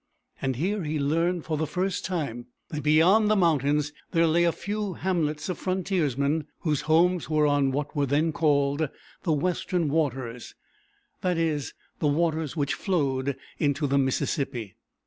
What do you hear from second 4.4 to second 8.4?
a few hamlets of frontiersmen, whose homes were on what were then